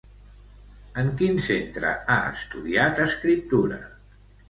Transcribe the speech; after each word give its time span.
En 1.01 1.11
quin 1.19 1.37
centre 1.49 1.93
ha 1.93 2.17
estudiat 2.33 3.07
escriptura? 3.09 3.83